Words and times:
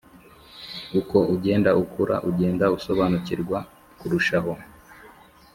uko 0.99 1.17
ugenda 1.35 1.69
ukura 1.81 2.15
ugenda 2.29 2.65
usobanukirwa 2.77 3.57
kurushaho 3.99 4.53